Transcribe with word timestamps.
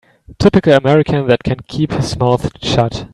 Typical 0.39 0.73
American 0.73 1.27
that 1.27 1.43
can 1.43 1.59
keep 1.67 1.91
his 1.91 2.17
mouth 2.17 2.49
shut. 2.59 3.05